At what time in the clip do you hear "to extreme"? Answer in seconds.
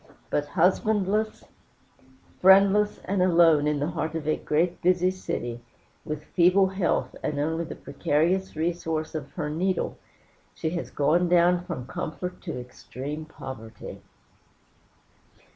12.41-13.25